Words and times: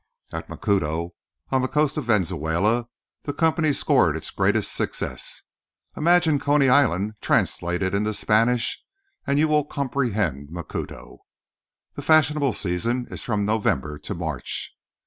At 0.33 0.49
Macuto, 0.49 1.11
on 1.51 1.61
the 1.61 1.67
coast 1.67 1.95
of 1.95 2.05
Venezuela, 2.05 2.87
the 3.21 3.33
company 3.33 3.71
scored 3.71 4.17
its 4.17 4.31
greatest 4.31 4.73
success. 4.73 5.43
Imagine 5.95 6.39
Coney 6.39 6.69
Island 6.69 7.13
translated 7.21 7.93
into 7.93 8.11
Spanish 8.15 8.83
and 9.27 9.37
you 9.37 9.47
will 9.47 9.63
comprehend 9.63 10.49
Macuto. 10.49 11.19
The 11.93 12.01
fashionable 12.01 12.53
season 12.53 13.05
is 13.11 13.21
from 13.21 13.45
November 13.45 13.99
to 13.99 14.15
March. 14.15 14.75